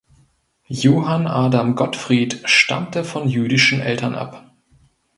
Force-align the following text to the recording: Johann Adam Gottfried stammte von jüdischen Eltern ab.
Johann 0.65 1.27
Adam 1.27 1.75
Gottfried 1.75 2.41
stammte 2.45 3.03
von 3.03 3.29
jüdischen 3.29 3.81
Eltern 3.81 4.15
ab. 4.15 4.49